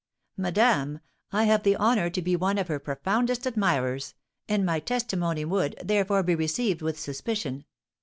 "Madame, 0.35 0.99
I 1.31 1.43
have 1.43 1.61
the 1.61 1.77
honour 1.77 2.09
to 2.09 2.23
be 2.23 2.35
one 2.35 2.57
of 2.57 2.69
her 2.69 2.79
profoundest 2.79 3.45
admirers, 3.45 4.15
and 4.49 4.65
my 4.65 4.79
testimony 4.79 5.45
would, 5.45 5.75
therefore, 5.79 6.23
be 6.23 6.33
received 6.33 6.81
with 6.81 6.99
suspicion. 6.99 7.65